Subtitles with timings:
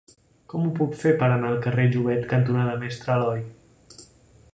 [0.51, 3.45] Com ho puc fer per anar al carrer Llobet cantonada Mestre Aloi?